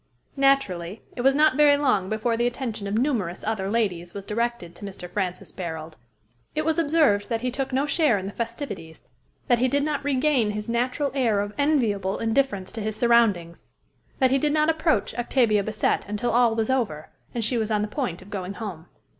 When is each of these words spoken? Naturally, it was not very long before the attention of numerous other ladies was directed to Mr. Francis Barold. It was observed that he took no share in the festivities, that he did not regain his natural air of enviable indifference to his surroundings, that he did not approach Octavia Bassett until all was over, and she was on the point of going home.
Naturally, 0.35 1.03
it 1.15 1.21
was 1.21 1.35
not 1.35 1.55
very 1.55 1.77
long 1.77 2.09
before 2.09 2.35
the 2.35 2.47
attention 2.47 2.87
of 2.87 2.95
numerous 2.97 3.43
other 3.43 3.69
ladies 3.69 4.15
was 4.15 4.25
directed 4.25 4.73
to 4.73 4.83
Mr. 4.83 5.07
Francis 5.07 5.51
Barold. 5.51 5.93
It 6.55 6.65
was 6.65 6.79
observed 6.79 7.29
that 7.29 7.41
he 7.41 7.51
took 7.51 7.71
no 7.71 7.85
share 7.85 8.17
in 8.17 8.25
the 8.25 8.31
festivities, 8.31 9.05
that 9.47 9.59
he 9.59 9.67
did 9.67 9.83
not 9.83 10.03
regain 10.03 10.49
his 10.49 10.67
natural 10.67 11.11
air 11.13 11.39
of 11.39 11.53
enviable 11.55 12.17
indifference 12.17 12.71
to 12.71 12.81
his 12.81 12.95
surroundings, 12.95 13.67
that 14.17 14.31
he 14.31 14.39
did 14.39 14.53
not 14.53 14.71
approach 14.71 15.13
Octavia 15.19 15.61
Bassett 15.63 16.07
until 16.07 16.31
all 16.31 16.55
was 16.55 16.71
over, 16.71 17.11
and 17.35 17.45
she 17.45 17.59
was 17.59 17.69
on 17.69 17.83
the 17.83 17.87
point 17.87 18.23
of 18.23 18.31
going 18.31 18.53
home. 18.55 18.87